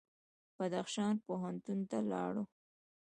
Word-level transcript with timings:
بدخشان 0.59 1.15
پوهنتون 1.25 1.79
ته 1.89 1.97
لاړو. 2.11 2.43